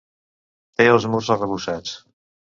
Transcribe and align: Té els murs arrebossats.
Té 0.79 0.87
els 0.95 1.05
murs 1.15 1.31
arrebossats. 1.37 1.95